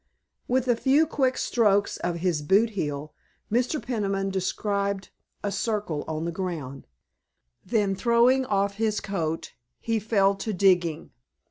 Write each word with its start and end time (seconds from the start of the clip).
With 0.47 0.67
a 0.67 0.75
few 0.75 1.05
quick 1.05 1.37
strokes 1.37 1.97
of 1.97 2.15
his 2.25 2.41
boot 2.41 2.71
heel 2.71 3.13
Mr. 3.51 3.79
Peniman 3.79 4.31
described 4.31 5.09
a 5.43 5.51
circle 5.51 6.03
on 6.07 6.25
the 6.25 6.31
ground. 6.31 6.87
Then, 7.63 7.93
throwing 7.93 8.43
off 8.47 8.77
his 8.77 8.99
coat, 8.99 9.53
he 9.79 9.99
fell 9.99 10.33
to 10.37 10.53
digging. 10.53 11.11